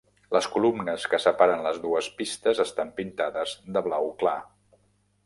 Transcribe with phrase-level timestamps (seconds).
[0.35, 4.37] Les columnes que separen les dues pistes estan pintades de blau clar.